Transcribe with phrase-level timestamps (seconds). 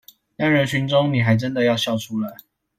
[0.35, 2.37] 但人群中你還真的要笑出來